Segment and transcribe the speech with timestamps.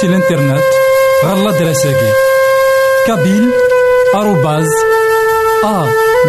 [0.00, 0.62] سي الانترنت
[1.24, 2.12] غالا دراساكي
[3.06, 3.50] كابيل
[4.14, 4.68] آروباز
[5.64, 5.86] أ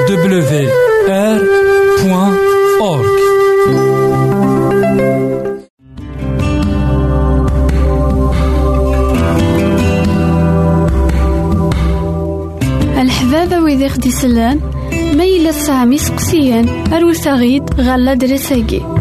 [0.09, 0.69] دبليو
[1.09, 1.41] آر
[2.03, 2.37] بوان
[2.81, 3.21] أورك
[13.01, 14.59] الحبابة ويدي خدي سلان
[15.17, 19.00] ما يلا سامي سقسيان أروسا غيد غالا دراساكي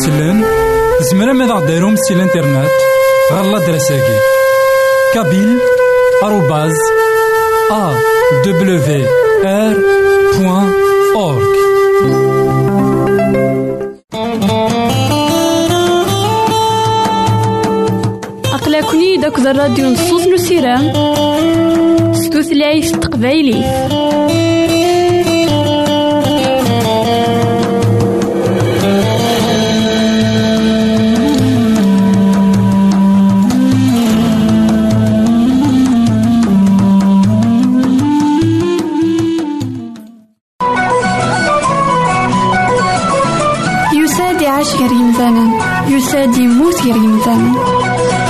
[0.00, 0.44] يسلن
[1.00, 2.70] زمرا ماذا غديرهم سي الانترنت
[3.32, 4.18] غالا دراساكي
[5.14, 5.58] كابيل
[6.22, 6.76] آروباز
[7.72, 7.92] أ
[8.44, 9.06] دبليو
[9.44, 9.76] آر
[10.38, 10.72] بوان
[11.16, 11.56] أورك
[18.54, 19.94] أقلكني داك الراديو
[44.60, 47.54] نسيرام ستوثلايف تقبايلي يساد يموت غير يمثال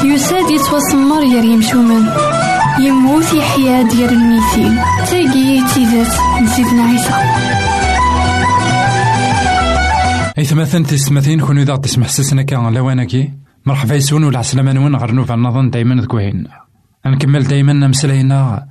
[0.05, 2.05] يساد يتوسمر غير يمشومان
[2.81, 4.77] يموت يحيا ديال الميتين.
[5.11, 6.13] تاقي تيزات
[6.43, 7.15] نسيتنا عيسى.
[10.51, 13.33] ثمثن تسمثين كونو إذا تسمح سسنا كان لوانكي.
[13.67, 16.47] مرحبا يسون ولا عسلامة نون غير نوفا النظن دايما ذكوهين
[17.07, 18.67] نكمل دايما مسلاينا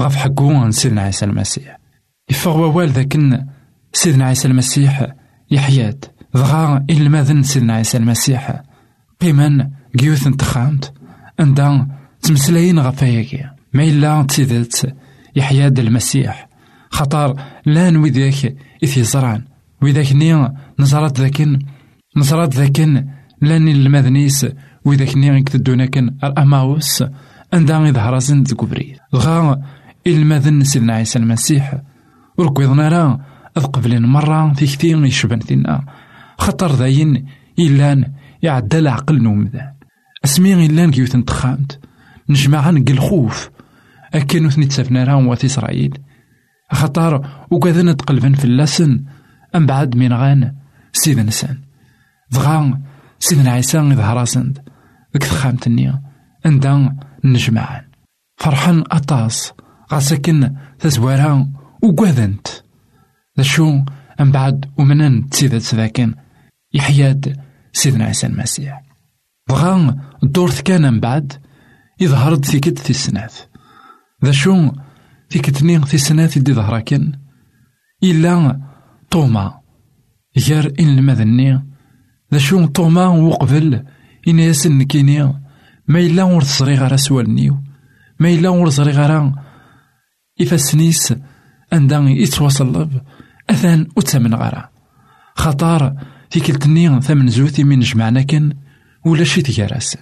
[0.00, 1.78] غف حقو سيدنا عيسى المسيح.
[2.30, 3.18] يفغ ووال ذاك
[3.92, 5.06] سيدنا عيسى المسيح
[5.50, 6.04] يحياد
[6.38, 8.62] ضغا إلماذن سيدنا عيسى المسيح
[9.20, 10.92] قيما قيوث انتخامت
[11.40, 11.86] عندها
[12.22, 14.96] تمسلاين غفاياكي ما إلا تسيدت
[15.36, 16.48] يحيى المسيح
[16.90, 17.36] خطر
[17.66, 19.42] لأن وذاك إثي زرعن
[19.82, 21.58] وذاك ني نزرات ذاكن
[22.16, 23.06] نزرات ذاكن
[23.42, 24.46] لأن المذنيس
[24.84, 27.04] وذاك ني يكتدونا كن الأماوس
[27.52, 29.62] عندها يظهر زند كبري غا
[30.06, 31.74] المذن سيدنا عيسى المسيح
[32.38, 33.20] وركوضنا راه
[33.58, 35.84] قبلين مرة في كثير يشبن فينا
[36.38, 37.26] خطر ذاين
[37.58, 38.12] إلان
[38.42, 39.72] يعدى العقل نومذان
[40.24, 41.80] أسمي إلان كيوث نتخامت.
[42.28, 43.50] نجمع نقل الخوف
[44.14, 45.98] أكن وثني تسافنا وات إسرائيل.
[46.72, 49.04] خطر وكذا نتقلبن في اللسن
[49.54, 50.54] أم بعد من غان
[50.92, 51.58] سيد نسان.
[52.32, 52.80] دغا
[53.18, 54.58] سيدنا عيسى يظهر سند.
[55.14, 56.02] ذك تخامت النية.
[56.46, 57.84] عندها نجمعان.
[58.36, 59.52] فرحان أطاس.
[59.92, 61.48] غاسكن تزوارها
[61.82, 62.48] وكذنت
[63.38, 63.84] ذا شو
[64.20, 66.14] أم بعد ومنن تسيدت ذاكن
[66.74, 67.36] يحياد
[67.72, 68.82] سيدنا عيسى المسيح.
[69.48, 71.32] بغا الدور كان من بعد
[72.00, 73.34] يظهر كد في السنات
[74.24, 74.70] ذا شو
[75.30, 77.12] كتني في السنات اللي ظهر كان؟
[78.02, 78.60] إلا
[79.10, 79.60] طوما
[80.48, 81.62] غير إن المذني.
[82.32, 83.84] ذا شو طوما وقبل
[84.28, 85.48] إن ياسن كيني.
[85.88, 87.58] ما إلا ور تصري غير سوالنيو
[88.20, 89.32] ما إلا ور تصري
[90.40, 91.14] إفاسنيس
[91.72, 92.88] عندها يتواصل
[93.50, 94.70] أثان وتمن غيره
[95.34, 95.94] خطار
[96.30, 98.56] تيكلتني ثمن زوثي من جمعنا كان
[99.06, 100.00] ولا شي تجارسن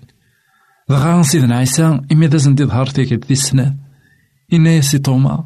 [0.88, 3.76] دغا سيدنا عيسى إما دازن دي ظهر تيكل دي السنة.
[4.52, 5.44] إنا يا سي طوما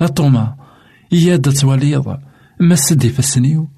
[0.00, 0.56] أطوما
[1.12, 2.18] إيا دا تواليض
[2.60, 3.70] ما سدي فسنيو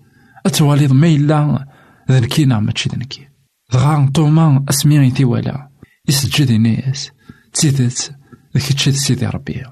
[0.47, 1.67] أتواليض ما إلا
[2.11, 3.29] ذنكينا ماتشي ذنكي.
[3.73, 5.69] دغا طوما أسمي ثي ولا
[6.09, 7.11] يسجد إناياس
[7.53, 8.15] تزيدت
[8.55, 9.63] ذاك تشد سيدي ربي.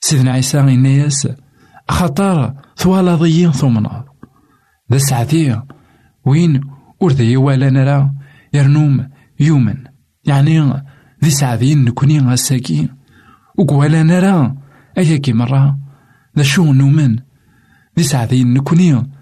[0.00, 1.28] سيدنا عيسى إناياس
[1.88, 4.04] خطار ثوالا ضيين ثمنا.
[4.92, 5.60] ذا سعدي
[6.26, 6.60] وين
[7.00, 8.10] ورد يوالا نرى
[8.54, 9.08] يرنوم
[9.40, 9.76] يومن
[10.24, 10.84] يعني
[11.24, 12.88] ذي سعدين نكوني غاساكي
[13.58, 14.54] وقوالا نرى
[14.98, 15.78] أياكي مرة
[16.36, 17.16] ذا شو نومن
[17.98, 19.16] ذي سعدين نكوني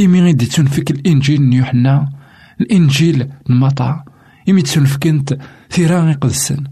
[0.00, 2.12] إمي غيدي تنفك الإنجيل نيوحنا.
[2.60, 4.04] الإنجيل نمطع.
[4.48, 5.38] إمي تنفكنت
[5.70, 6.64] ثيرا قدسن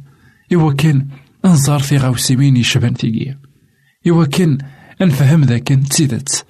[0.52, 1.08] إوا كان
[1.44, 3.38] أنظر في غاوسيمين يشبان ثيقي
[4.08, 4.58] إوا كان
[5.02, 6.46] أنفهم ذاك تسيدت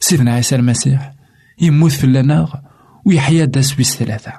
[0.00, 1.13] سيدنا عيسى المسيح.
[1.60, 2.54] يموت في اللناغ
[3.04, 4.32] ويحيا داس بيس ثلاثة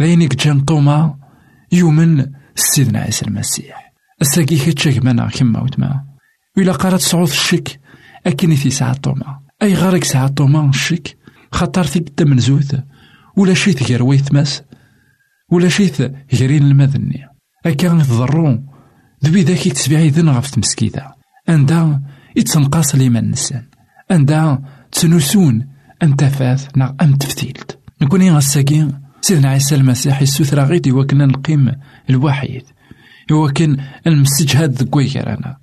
[0.00, 1.18] لينك جان طوما
[1.72, 3.92] يومن سيدنا عيسى المسيح.
[4.22, 6.04] الساقي كتشاك منا كما وتما.
[6.56, 7.80] وإلا قرات صعود الشك
[8.26, 9.40] أكني في ساعة طوما.
[9.62, 11.16] أي غارك ساعة طوما الشك
[11.52, 12.74] خطر ثيك من زوث
[13.36, 14.62] ولا شيت غير ويثماس
[15.50, 16.00] ولا شيت
[16.34, 17.28] غيرين المذني.
[17.66, 18.66] أكا تضرون
[19.24, 21.12] ذبي ذاك يتسبيعي ذن غف تمسكيتا
[21.48, 22.02] عندها
[22.36, 23.64] يتنقاص ليمان النسان
[24.10, 25.66] عندها تنسون
[26.02, 28.88] أم تفاث نا أم تفتيلت نكوني غساكي
[29.20, 31.72] سيدنا عيسى المسيح يسوثرا غيد يوكنا نقيم
[32.10, 32.62] الوحيد.
[33.30, 33.76] يوكن
[34.06, 35.56] المستجهاد ذك أنا.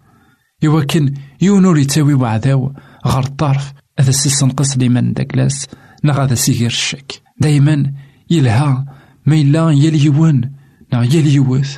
[0.61, 2.73] يوكن يونور يتاوي وعداو
[3.05, 5.67] غير الطرف هذا سيسنقص لمن داكلاس
[6.03, 7.21] نا غادا سيغير الشك.
[7.39, 7.93] دايما
[8.29, 8.85] يلها
[9.25, 10.51] ما إلا يلي يوان
[10.93, 11.77] نا يلي يوث.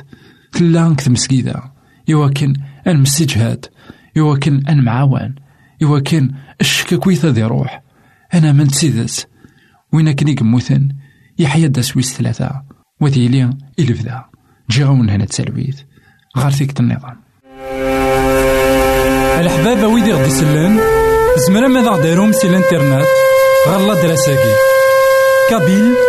[0.52, 1.62] تلا كتمسكيدا
[2.08, 2.52] يوكن
[2.86, 3.66] المستجهاد
[4.16, 5.34] يوكن المعاون.
[5.80, 7.87] يوكن الشكاكويثا ذي روح.
[8.34, 9.28] أنا من تسيدت
[9.92, 10.88] وين كني قموثن
[11.38, 12.62] يحيى دا سويس ثلاثة.
[13.00, 14.24] وذي لي إلفدا
[14.70, 15.76] جيغون هنا تسلويت
[16.38, 17.16] غار ثيك النظام
[19.40, 20.80] الحبابة ويدي غدي سلان
[21.46, 23.06] زمرا ماذا غديرهم سي الانترنت.
[23.68, 24.54] غالا دراساكي.
[25.48, 26.08] kabyle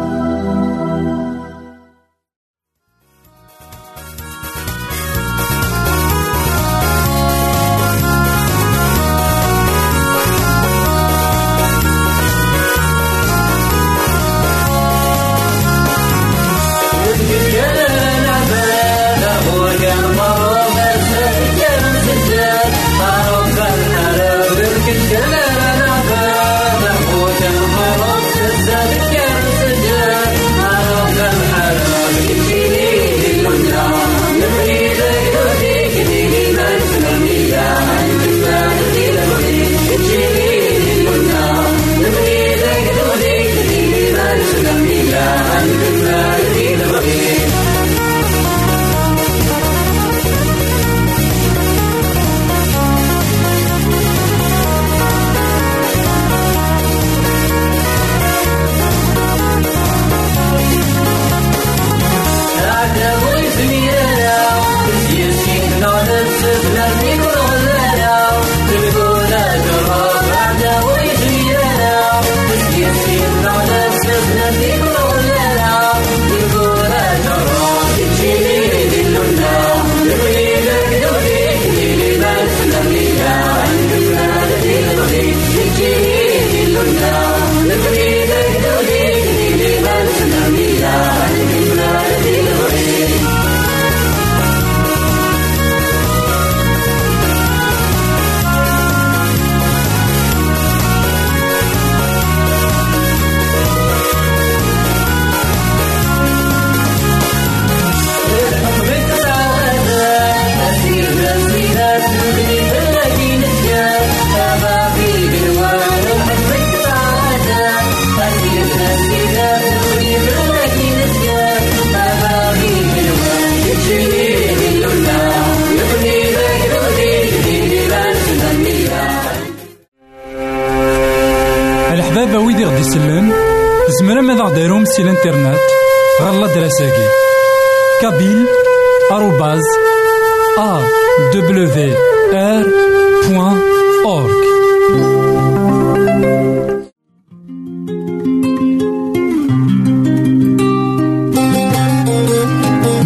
[144.05, 144.41] أورك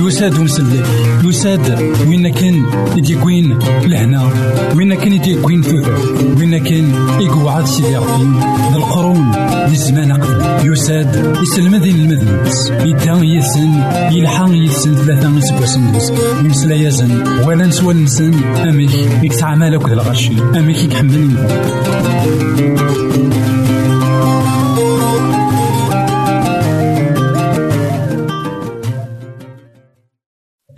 [0.07, 0.85] يساد ونسلك
[1.23, 2.65] يساد وين كان
[2.97, 4.29] يديكوين لهنا؟
[4.75, 5.97] وين كان يديكوين ثوثر
[6.39, 8.39] وين كان يقعد سيدي ربي؟
[8.71, 8.77] ذا
[9.67, 10.71] ذي الزمان قبل.
[10.71, 13.71] يساد يسلمذين المذنبس يدان يسن
[14.11, 17.11] يلحق يسن ثلاثة يسقسن دوس يمسلا يزن
[17.47, 18.33] ولا نسوى نسن.
[18.43, 18.93] أميك
[19.23, 21.31] يكتعمل أكد الغشي أميك يكحمل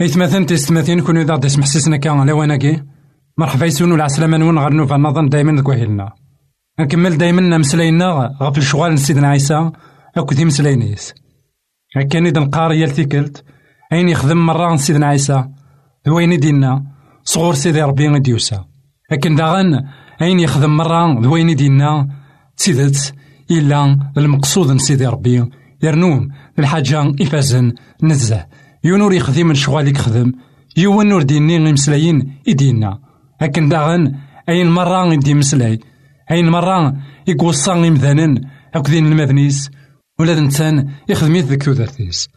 [0.01, 2.83] إثمثن تستمثين كونو إذا دسم حسسنا كان لواناكي
[3.37, 6.13] مرحبا يسونو العسلامة نون غير نوفا نظن دايما ذك وهلنا
[6.79, 9.71] نكمل دايما مسلاينا غف الشغال نسيدنا عيسى
[10.17, 11.13] أكو مسلاينيس
[11.95, 13.43] هكا نيد نقار يال تيكلت
[13.93, 15.45] أين يخدم مرة سيدنا عيسى
[16.07, 16.85] ذوين دينا
[17.23, 18.65] صغور سيدي ربي غديوسا
[19.11, 19.83] لكن داغن
[20.21, 21.19] أين يخدم مرة.
[21.21, 22.07] ذوين دينا
[22.55, 23.13] سيدت
[23.51, 25.45] إلا المقصود سيدي ربي.
[25.83, 26.29] يرنوم
[26.59, 28.45] الحاجة إفازن نزه.
[28.83, 30.31] يونور يخدم الشغال يخدم.
[30.77, 32.99] يوان نور ديني مسلايين إدينا
[33.41, 34.15] لكن داغن
[34.49, 35.79] أين مرة يدي مسلاي.
[36.31, 36.93] أين مرة
[37.27, 38.41] يقوصا إمذانا
[38.75, 39.69] أكذين المذنيس
[40.19, 42.29] ولا إنسان يخدم يذك تودرتيس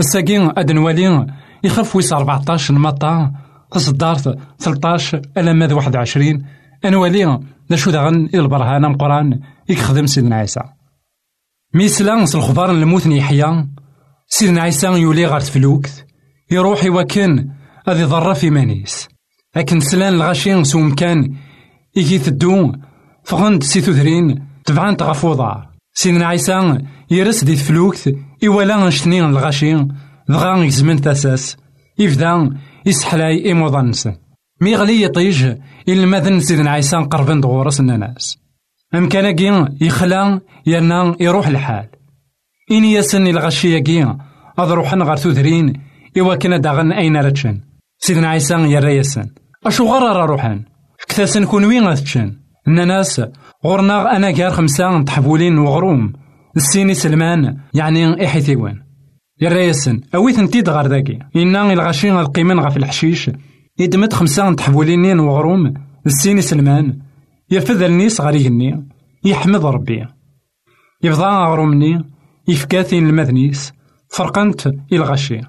[0.00, 1.26] الساقين أدن والي
[1.64, 3.32] يخف ويس 14 المطا
[3.70, 6.44] تصدارت 13 ألا ماذ 21
[6.84, 7.40] أنوالي
[7.70, 10.60] دا شو داغن البرهان القرآن يخدم سيدنا عيسى
[11.74, 13.66] ميسلا الخضار الموت يحيى
[14.28, 16.06] سيدنا عيسى يولي غار تفلوكت
[16.50, 17.50] يروح وكان
[17.88, 19.08] هذي ضرة في مانيس
[19.56, 21.34] لكن سلان الغاشي سوم كان
[21.96, 22.72] يجي تدو
[23.28, 25.62] فغند سي تثرين تبعان غف وضع.
[25.94, 26.78] سيدنا عيسى
[27.10, 29.86] يرس دي تفلوكت إولا نشتني الغاشي
[30.28, 31.56] دغا يزمن تاساس.
[31.98, 32.50] يفدا
[32.86, 34.08] يسحلاي إموضانس
[34.60, 35.56] مي غلي يطيج
[35.88, 38.38] إلا ماذا سيدنا عيسى قربن دغورس الناس.
[38.94, 41.88] أمكانكي يخلى يرنا يروح الحال.
[42.70, 44.14] إني ياسن الغشياكي
[44.58, 45.72] أض روحن غار تودرين
[46.18, 47.60] إوا كنا داغن أين رتشن.
[47.98, 49.26] سيدنا عيسى يرى ياسن.
[49.66, 50.62] أشو غرر روحن؟
[51.08, 51.86] كتاسن كون وين
[52.68, 53.22] الناس
[53.64, 56.12] غورنا أنا كار خمسة تحبولين وغروم.
[56.56, 58.82] السيني سلمان يعني إحيثيوان
[59.40, 63.30] يرى ياسن أوي ثنتيد غار داكي إنا الغشين القيمن غف الحشيش.
[63.78, 65.74] يدمت خمسة تحبولين وغروم.
[66.06, 66.98] السيني سلمان
[67.50, 68.78] يرفد النيس غير
[69.24, 70.06] يحمد ربي.
[71.02, 72.04] يفضى غرومني
[72.48, 73.72] يفكاثين المذنيس.
[74.08, 75.40] فرقنت الغشي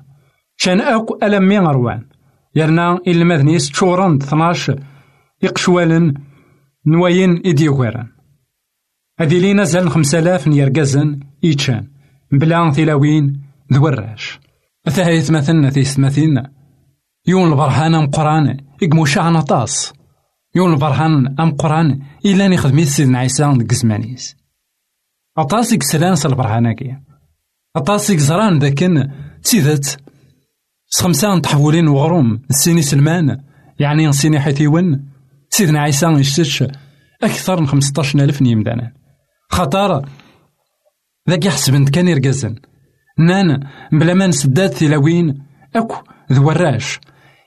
[0.63, 2.05] كان أكو ألمي غروان.
[2.55, 4.79] يرنا إلمذنيس تشورن 12
[5.43, 6.13] يقشوالن
[6.85, 8.07] نواين إديوغيران
[9.19, 11.87] هذي لينا زال خمسة آلاف نيرقزن إيتشان.
[12.31, 13.41] بلا ثلاوين
[13.73, 14.39] ذوراش.
[14.87, 16.43] أثاهيت مثلنا ثيثمثين
[17.27, 19.93] يون البرهان مقران إقموشا عن طاس
[20.55, 24.35] يون البرهان أم قرآن إلا نخدمي سيدنا عيسى ديك زمانيس
[25.37, 26.97] أطاس يكسلان البرهاناكي
[27.75, 29.11] أطاس يكزران ذاكن
[29.43, 29.99] تيدت
[30.91, 33.41] خمسة تحولين وغروم السيني سلمان
[33.79, 35.08] يعني سيني حيثيون.
[35.49, 36.63] سيدنا عيسى يشتش
[37.23, 38.93] أكثر من خمسطاش ألف نيمدانا
[39.49, 40.05] خطر
[41.29, 42.55] ذاك يحسبن كان يرقزن.
[43.19, 45.95] نان بلا ما نسداد ثلاوين أكو
[46.31, 46.99] ذوراش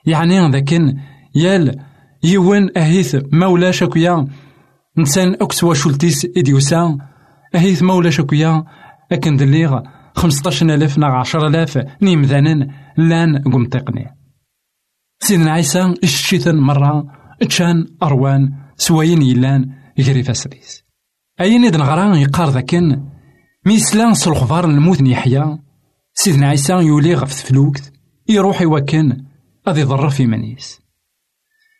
[0.05, 0.97] يعني ذاكن
[1.35, 1.79] يال
[2.23, 4.27] يوان أهيث مولاش أكويا
[4.97, 6.97] نسان أكس شولتيس إديوسا.
[7.55, 8.63] أهيث مولاش أكويا
[9.11, 9.81] أكن دليغ
[10.15, 14.15] خمسطاش ألف نا عشر ألاف نيمذانن لأن قمتقني.
[15.19, 17.22] سيدنا عيسى الشيثن مرة.
[17.45, 20.83] تشان أروان سواين يلان يجري فاسريس
[21.41, 23.03] أين إذن غران يقار ذاكن
[23.65, 25.57] ميسلان سلخبار الموت يحيى
[26.13, 27.93] سيدنا عيسى يولي غف فلوكت
[28.29, 29.23] يروح يوكن
[29.67, 30.79] أذي ضر في منيس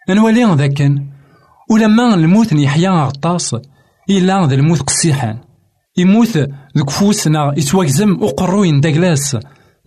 [0.10, 1.08] نولي ذاكن
[1.70, 3.56] ولما الموت يحيى غطاس
[4.10, 5.38] إلا ذا الموت قصيحان
[5.98, 6.38] يموت
[6.78, 9.38] ذك فوسنا يتواكزم وقرو يندقلاس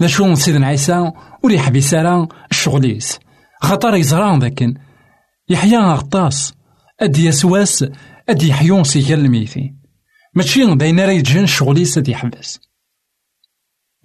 [0.06, 1.12] شو سيدنا عيسى
[1.42, 3.18] وريح بيسارا الشغليس
[3.62, 4.74] خاطر يزران ذاكن
[5.48, 6.54] يحيى غطاس
[7.00, 7.84] أد يسواس
[8.28, 9.78] أد يحيون سيكال الميتين
[10.34, 12.60] ماشي داين راه يتجن شغليس أد يحبس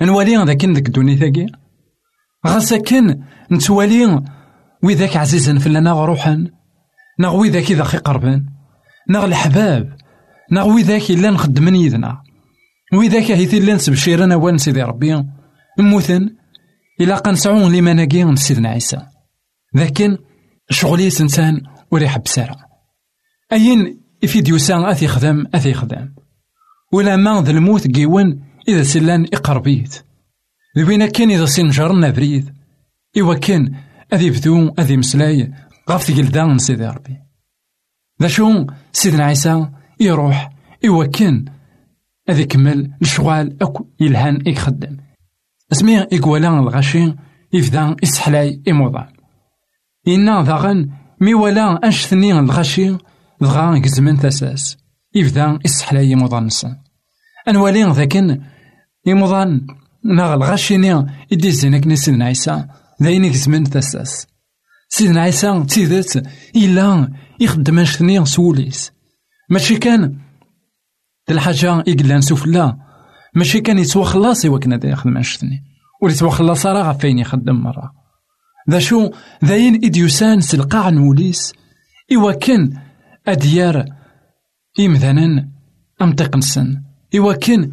[0.01, 1.45] نوالي ذاكن ذاك الدوني ثاقي
[2.47, 4.23] غاسا كان نتوالي
[4.83, 6.47] وذاك عزيزا فلنا روحا
[7.19, 8.45] نغ وذاك إذا خي قربان
[9.09, 9.97] نغ الحباب
[10.51, 12.21] نغ وذاك إلا نخدمن يدنا
[12.93, 15.23] وذاك هيث إلا نسبشيرنا وان سيدي ربي
[15.79, 16.35] نموثن
[17.01, 19.01] إلا قنسعون لما ناقي سيدنا عيسى
[19.75, 20.17] لكن
[20.71, 22.55] شغلي سنسان وريح بسارة
[23.53, 26.13] أين إفيديوسان أثي خدم أثي خدم
[26.91, 30.03] ولا ما ذا الموت قيون إذا سلان إقربيت.
[30.77, 32.55] ذوينا كان إذا سنجرنا بريد.
[33.17, 33.75] إوا كان
[34.13, 35.51] أذي بدو أذي مسلاي
[35.89, 37.17] غاف تقلدان سيدي ربي.
[38.21, 40.49] ذا شو سيدنا عيسى يروح
[40.85, 41.45] إوا كان
[42.29, 44.97] أذي كمل الشغال أكو يلهان يخدم
[45.71, 47.15] اسمي إكوالا الغاشي
[47.53, 49.10] يفدا إسحلاي إموضان.
[50.07, 50.89] إنا ذاغن
[51.21, 52.97] مي ولا أنشثني الغاشي
[53.41, 54.77] دغا يزمن تاساس
[55.15, 56.75] يبدا إسحلاي إموضان نسن
[57.47, 58.41] أنوالي ذاكن
[59.07, 59.67] إموضان
[60.05, 60.93] ناغ الغاشيني
[61.33, 62.65] إدي زينك سيدنا عيسى
[63.03, 64.27] ذاين يزمن تاساس
[64.89, 68.91] سيدنا عيسى تيدت إلا يخدم أنشثني سوليس
[69.49, 70.17] ماشي كان
[71.29, 72.77] الحاجة إقلان سفلا
[73.35, 75.63] ماشي كان يتوخلاص إوا كان يخدم أنشثني
[76.01, 78.00] ولي يتوخلاص راه غفين يخدم مرة
[78.71, 79.09] ذا شو
[79.45, 81.53] ذاين إديوسان سلقاع نوليس
[82.13, 82.73] إوا كان
[83.27, 83.85] أديار
[84.79, 85.47] إمذانا
[86.35, 86.81] نسن
[87.15, 87.71] إوا كان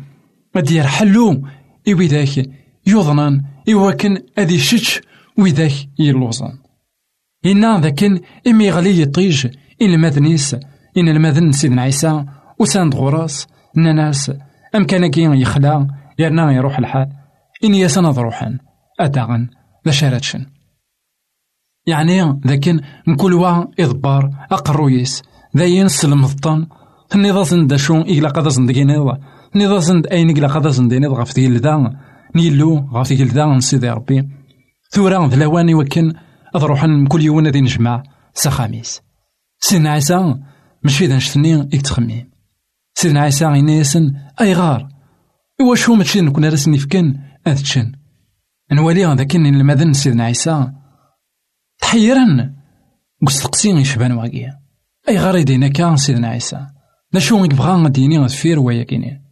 [0.57, 1.43] أديار حلو
[1.89, 2.51] إوي ذاك
[2.87, 5.01] يوضنان إوا كان أدي شتش
[5.39, 6.59] وذاك يلوزن
[7.47, 9.47] إنا ذاكن إمي غلي يطيج
[9.83, 10.55] إن المذنيس
[10.97, 12.25] إن المذن سيدنا عيسى
[12.59, 14.33] وساند غراس ناس
[14.75, 17.09] أم كان كي يخلا يرنا يروح الحال
[17.65, 18.59] إن يسند روحا
[19.01, 19.49] أداغن
[19.87, 20.47] ذا شارتشن
[21.89, 25.23] يعني ذاكن نكل وا إضبار أقرويس
[25.57, 26.67] ذاين سلمضطن
[27.15, 29.19] النظام دا شو إلا قد زندقينيض
[29.57, 31.97] النظام أين إلا قد زندقينيض غف تيلدا
[32.37, 34.29] نيلو غف تيلدا نسيدي ربي.
[34.91, 36.13] ثورا ذلواني وكن
[36.55, 38.03] أضروحن كل يوم ذي نجمع.
[38.35, 39.01] سخاميس.
[39.61, 40.35] سيدنا عيسى
[40.83, 42.31] ماشي ذا نشتني إكتخميم
[42.95, 44.89] سيدنا عيسى غينيسن أي غار
[45.61, 47.93] إوا شو ماشي نكون راسني فكن أذتشن
[48.73, 50.73] نوالي ذاك المذن سيدنا عيسى.
[51.81, 52.55] تحيرن.
[53.27, 54.61] قصدقسين يشبان واقيا.
[55.09, 56.67] أي غار يدينا كان سيدنا عيسى.
[57.15, 59.23] ذا شو يبغى غديني غتفير ويا كيني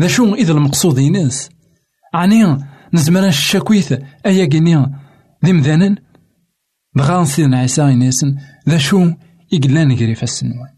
[0.00, 1.50] ذا شو إذا المقصود ينس.
[2.14, 2.58] عني
[2.94, 3.92] نزمر الشاكويث
[4.26, 4.76] أيا كيني
[5.44, 5.96] ذي مذانن
[6.96, 8.36] دغا سيدنا عيسى ينسن.
[8.68, 9.10] ذا شو
[9.52, 10.74] يقلان نقري في السنوان.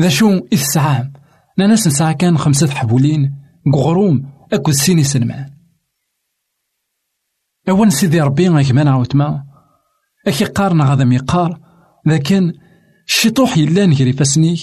[0.00, 1.12] ذا شو إثسعام
[1.58, 3.40] ناس نسعى كان خمسة حبولين.
[3.74, 5.50] قغروم أكو سيني سلمان
[7.68, 9.44] أول سيدي ربي غيكمان عاوتما
[10.26, 11.60] أكي قارنا غادا ميقار
[12.06, 12.52] لكن
[13.06, 14.60] الشطوح يلا نقري فاسنيك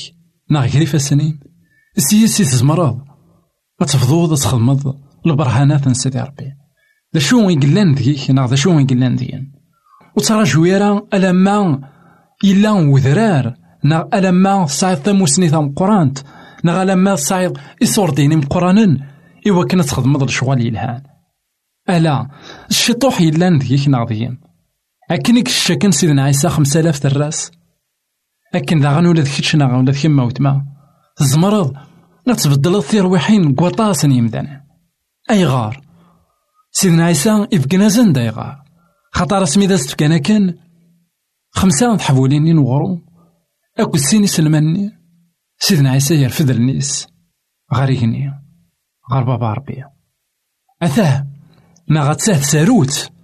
[0.50, 1.40] نا غري فاسنين
[1.98, 3.02] سيسي تزمرض
[3.80, 6.54] تفضوض تخدمض البرهانات نسيدي ربي.
[7.14, 9.42] ذا شو يقلان ذيك نا ذا شو يقلان ذيك
[10.18, 11.82] وترى جويرا ألما
[12.44, 16.20] إلا وذرار نا ألما صايد تموسني ثم قرانت
[16.64, 18.98] نا ألما صايد إصور ديني مقرانا
[19.48, 21.04] إوا كنا تخدمض الشغال يلهان.
[21.90, 22.28] ألا
[22.70, 24.47] الشطوح يلان ذيك ناضيين
[25.12, 27.52] أكنك الشكن سيدنا عيسى خمسة آلاف تراس
[28.56, 30.66] أكن ذا غنولا ذكيتش نا ولا ذكيما وتما
[31.16, 31.78] تزمرض
[32.26, 34.62] لا تبدل وحين قوطاسن يمدان
[35.30, 35.82] أي غار؟
[36.72, 38.64] سيدنا عيسى إذ زند أي غار.
[39.12, 40.58] خاطر سميدا ستفكانا كان.
[41.52, 43.02] خمسة حبولين وغرو.
[43.80, 44.92] أكو سيني سلماني
[45.60, 47.08] سيدنا عيسى يرفد النيس.
[47.74, 48.32] غاريغني
[49.14, 49.84] غار بابا ربي.
[50.82, 51.28] أثاه
[51.90, 53.17] نا غتساه ساروت.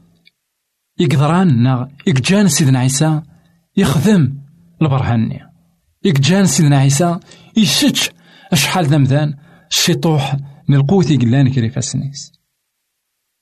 [0.99, 3.21] يقدران نا يقجان سيدنا عيسى
[3.77, 4.37] يخدم
[4.81, 5.39] البرهاني
[6.03, 7.19] يقجان سيدنا عيسى
[7.57, 8.09] يشتش
[8.51, 9.33] أشحال ذمذان
[9.71, 10.37] الشيطوح
[10.69, 12.31] من القوت يقلان كريفا سنيس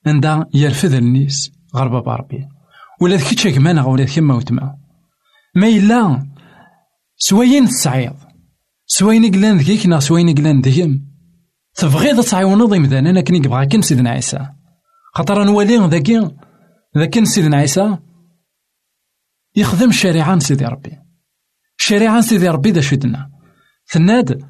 [0.06, 2.48] عندها يرفد النيس غير بابا ربي.
[3.02, 4.78] ولا ذكي تشاكمانا ولا ذكي موتما
[5.56, 5.68] ما.
[5.68, 6.28] إلا
[7.18, 8.16] سوين تسعيض
[8.86, 11.12] سوين قلان ذكيك نا سوين قلان ذكيم.
[11.76, 14.48] تبغيض تعاونض إمذان أنا كني بغا كن سيدنا عيسى.
[15.14, 16.32] خاطر نولي ذاكي
[16.98, 17.98] ذاك سيدنا عيسى
[19.56, 20.98] يخدم الشريعة سيدي ربي.
[21.80, 23.32] الشريعة سيدي ربي دا شدنا
[23.92, 24.46] ثناد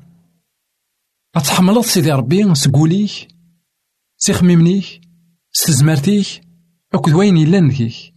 [1.38, 3.28] غتحملض سيدي ربي سقوليك
[4.18, 5.02] سيخميمنيك
[5.52, 6.42] ستزمرتيك
[6.94, 8.14] أكد وين يلان ذيك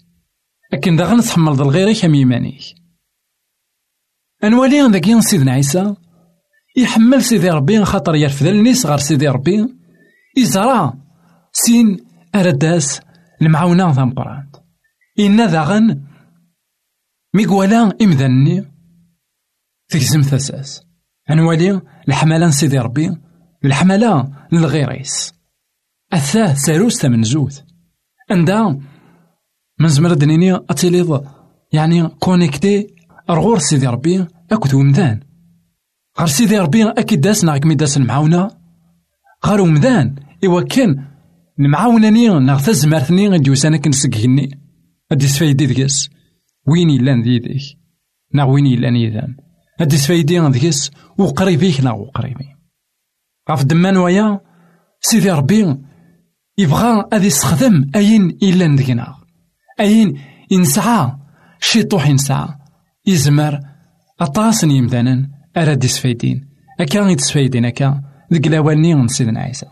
[0.73, 2.63] أكن داغا نتحمل ذا الغيرك أم يمانيك
[4.45, 5.95] أنوالي ذاك سيدنا عيسى
[6.77, 9.69] يحمل سيدي ربي خاطر يرفد الناس غير سيدي ربي.
[10.37, 10.95] يزرع
[11.53, 13.01] سين أرداس
[13.43, 14.47] المعاونة ذا مقران
[15.19, 16.03] إنا داغن
[17.35, 18.65] ميقوالا إمذني
[19.89, 20.83] تكزم ثساس.
[21.31, 23.17] أنوالي الحملة سيدي ربي
[23.65, 25.35] الحملة للغيريس.
[26.13, 27.61] أثاه ساروس تمنزوث
[28.31, 28.81] عندها
[29.81, 31.27] من زمر دنيني أتيليض
[31.73, 32.95] يعني كونيكتي
[33.31, 35.21] رغور سيدي ربي أكد ومدان
[36.19, 38.51] غير سيدي ربي أكيد داس ناغ كمي داس المعاونة.
[39.45, 41.14] غير ومدان إوا كان
[41.61, 44.61] المعاونة ناغ تزمرتني غدي وسانا كنسقهني.
[45.13, 46.11] أدي سفايدي ديكس
[46.67, 47.45] وين يلان ذيك؟
[48.35, 49.37] ناغ وين يلان يذان
[49.81, 52.45] أدي سفايدي ديكس وقريبيك ناغ وقريبي.
[53.51, 54.41] غاف دمان ويا؟
[55.01, 55.77] سيدي ربي
[56.59, 59.15] يبغى أذي يستخدم أين إلا ندقنا
[59.81, 60.19] أين
[60.51, 61.13] ينسعى؟
[61.61, 62.49] شي طوح ينسعى.
[63.07, 63.61] يزمر.
[64.21, 66.49] أطاس يمدانا أراد يسفايدين
[66.81, 68.03] أكا يتسفايدين أكا.
[68.33, 69.67] ذك الأواني سيدنا عيسى.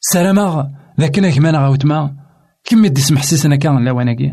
[0.00, 0.81] سلامة.
[1.02, 2.16] ذاك كمان غاوتما
[2.64, 4.32] كم يدي سمح سيسنا كان لواناكي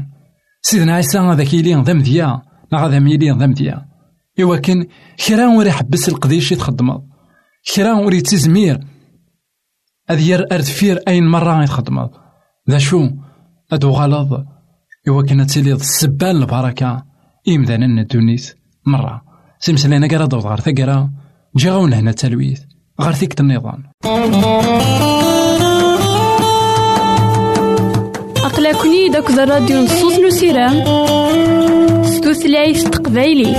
[0.61, 3.89] سيدنا عيسى ذاك يلي ذا مذيا لا غادا ميلي ذا مذيا
[4.41, 4.87] إوا كان
[5.27, 7.01] كرا وري حبس القضيش يتخدم.
[7.75, 8.79] كرا وري تزمير
[10.11, 12.09] أذ ير أردفير أين مرة يتخدم.
[12.69, 13.09] ذا شو؟
[13.71, 14.45] أدو غلط
[15.07, 17.05] إوا كانت تلي السبان البركة.
[17.47, 18.55] إمدانا الدونيت
[18.85, 19.21] مرة.
[19.59, 21.11] سمسلينا قرا دوض غار ثقرا
[21.55, 22.61] جا غون هنا تلويث.
[23.01, 23.83] غار ثيكت النظام.
[28.49, 30.83] أقلكني داك الراديو نصوص نسيران
[32.05, 33.55] ستوثلايف تقبايلي.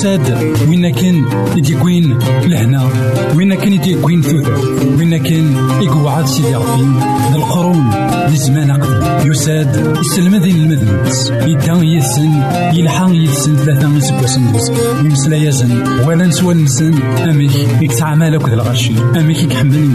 [0.00, 0.30] يساد
[10.10, 11.30] يسلم ذي المذنبس
[11.82, 12.42] يسن
[12.74, 14.42] يلحق يسن ثلاثة يسكوسن
[15.04, 17.52] يمسلا يزن ولا نسوى نسن أميك.
[17.82, 19.90] يتعامل أكد الغشي أميك يكحمل